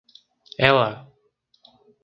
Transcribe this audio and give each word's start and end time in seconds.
Ela! 0.57 0.91